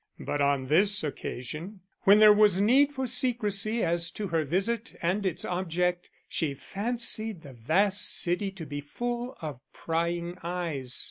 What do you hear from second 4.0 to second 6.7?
to her visit and its object, she